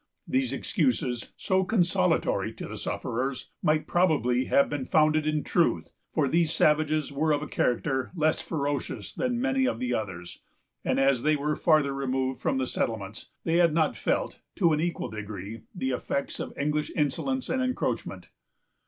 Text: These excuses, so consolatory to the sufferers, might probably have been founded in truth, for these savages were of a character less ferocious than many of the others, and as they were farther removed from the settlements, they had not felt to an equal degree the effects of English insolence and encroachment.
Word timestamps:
These 0.27 0.51
excuses, 0.51 1.31
so 1.37 1.63
consolatory 1.63 2.53
to 2.53 2.67
the 2.67 2.75
sufferers, 2.79 3.51
might 3.61 3.85
probably 3.85 4.45
have 4.45 4.67
been 4.67 4.83
founded 4.83 5.27
in 5.27 5.43
truth, 5.43 5.91
for 6.11 6.27
these 6.27 6.51
savages 6.51 7.11
were 7.11 7.31
of 7.31 7.43
a 7.43 7.47
character 7.47 8.09
less 8.15 8.41
ferocious 8.41 9.13
than 9.13 9.39
many 9.39 9.65
of 9.67 9.77
the 9.77 9.93
others, 9.93 10.41
and 10.83 10.99
as 10.99 11.21
they 11.21 11.35
were 11.35 11.55
farther 11.55 11.93
removed 11.93 12.41
from 12.41 12.57
the 12.57 12.65
settlements, 12.65 13.27
they 13.43 13.57
had 13.57 13.75
not 13.75 13.95
felt 13.95 14.39
to 14.55 14.73
an 14.73 14.81
equal 14.81 15.11
degree 15.11 15.65
the 15.75 15.91
effects 15.91 16.39
of 16.39 16.51
English 16.57 16.91
insolence 16.95 17.47
and 17.47 17.61
encroachment. 17.61 18.29